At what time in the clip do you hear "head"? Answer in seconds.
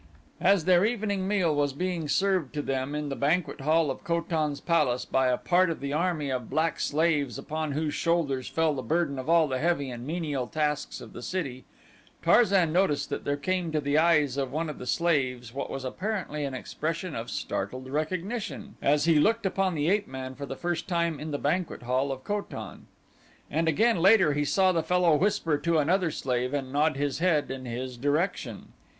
27.19-27.51